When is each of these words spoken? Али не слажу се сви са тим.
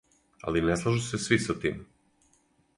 Али 0.51 0.63
не 0.69 0.77
слажу 0.83 1.03
се 1.09 1.21
сви 1.27 1.39
са 1.45 1.59
тим. 1.65 1.79